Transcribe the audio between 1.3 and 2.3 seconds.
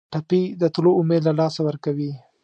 لاسه ورکوي.